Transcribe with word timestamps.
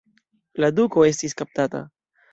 La 0.63 0.69
duko 0.79 1.05
estis 1.11 1.39
kaptata. 1.43 1.83